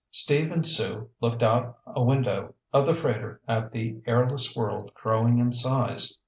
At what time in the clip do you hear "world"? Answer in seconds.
4.55-4.91